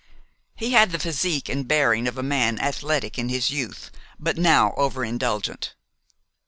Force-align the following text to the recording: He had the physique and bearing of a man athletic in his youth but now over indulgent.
He 0.55 0.71
had 0.71 0.89
the 0.91 0.97
physique 0.97 1.47
and 1.47 1.67
bearing 1.67 2.07
of 2.07 2.17
a 2.17 2.23
man 2.23 2.57
athletic 2.59 3.19
in 3.19 3.29
his 3.29 3.51
youth 3.51 3.91
but 4.19 4.35
now 4.35 4.73
over 4.75 5.05
indulgent. 5.05 5.75